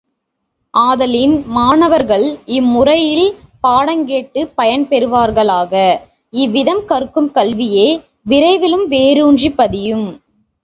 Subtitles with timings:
[0.73, 2.25] ஆதலின் மாணவர்கள்
[2.55, 3.27] இம்முறையில்
[3.63, 5.73] பாடங்கேட்டுப் பயன் பெறுவார்களாக,
[6.33, 7.87] இவ்விதம் கற்கும் கல்வியே
[8.25, 10.07] விரைவிலும் வேரூன்றிப் பதியும்.